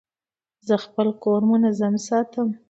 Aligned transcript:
زه 0.67 0.75
خپل 0.85 1.07
کور 1.23 1.41
منظم 1.51 1.93
ساتم. 2.07 2.47